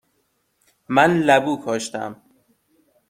من 0.95 1.11
لبو 1.27 1.53
کاشتم. 1.65 2.11